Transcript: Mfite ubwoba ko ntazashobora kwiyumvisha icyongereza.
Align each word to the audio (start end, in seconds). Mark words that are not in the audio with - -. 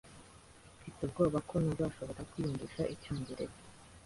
Mfite 0.77 0.99
ubwoba 1.03 1.37
ko 1.49 1.55
ntazashobora 1.63 2.27
kwiyumvisha 2.29 2.81
icyongereza. 2.93 3.59